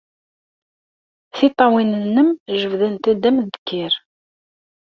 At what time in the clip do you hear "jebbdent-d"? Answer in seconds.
2.59-3.23